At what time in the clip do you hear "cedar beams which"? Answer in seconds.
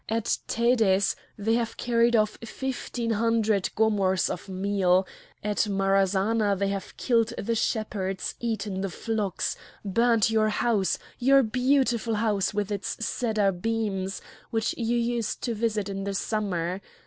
13.05-14.73